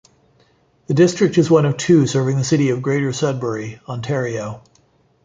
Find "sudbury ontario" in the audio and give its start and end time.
3.13-4.63